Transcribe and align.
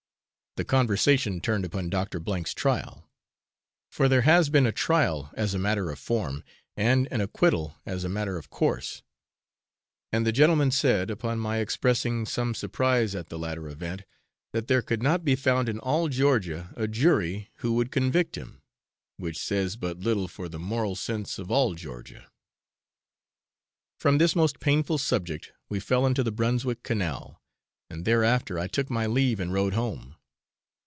The 0.57 0.65
conversation 0.65 1.39
turned 1.39 1.63
upon 1.63 1.89
Dr. 1.91 2.21
H 2.37 2.47
's 2.49 2.53
trial; 2.53 3.09
for 3.89 4.09
there 4.09 4.23
has 4.23 4.49
been 4.49 4.65
a 4.65 4.73
trial 4.73 5.29
as 5.33 5.53
a 5.53 5.57
matter 5.57 5.89
of 5.89 5.97
form, 5.97 6.43
and 6.75 7.07
an 7.09 7.21
acquittal 7.21 7.77
as 7.85 8.03
a 8.03 8.09
matter 8.09 8.35
of 8.37 8.49
course; 8.49 9.01
and 10.11 10.25
the 10.27 10.33
gentlemen 10.33 10.69
said, 10.69 11.09
upon 11.09 11.39
my 11.39 11.59
expressing 11.59 12.25
some 12.25 12.53
surprise 12.53 13.15
at 13.15 13.29
the 13.29 13.39
latter 13.39 13.69
event, 13.69 14.03
that 14.51 14.67
there 14.67 14.81
could 14.81 15.01
not 15.01 15.23
be 15.23 15.37
found 15.37 15.69
in 15.69 15.79
all 15.79 16.09
Georgia 16.09 16.73
a 16.75 16.85
jury 16.85 17.49
who 17.59 17.71
would 17.75 17.89
convict 17.89 18.35
him, 18.35 18.61
which 19.15 19.37
says 19.39 19.77
but 19.77 19.99
little 19.99 20.27
for 20.27 20.49
the 20.49 20.59
moral 20.59 20.97
sense 20.97 21.39
of 21.39 21.49
'all 21.49 21.75
Georgia.' 21.75 22.29
From 23.97 24.17
this 24.17 24.35
most 24.35 24.59
painful 24.59 24.97
subject 24.97 25.53
we 25.69 25.79
fell 25.79 26.05
into 26.05 26.23
the 26.23 26.31
Brunswick 26.33 26.83
canal, 26.83 27.41
and 27.89 28.03
thereafter 28.03 28.59
I 28.59 28.67
took 28.67 28.89
my 28.89 29.05
leave 29.05 29.39
and 29.39 29.53
rode 29.53 29.75
home. 29.75 30.17